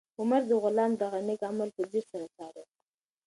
[0.19, 2.63] عمر د غلام دغه نېک عمل په ځیر سره څاره.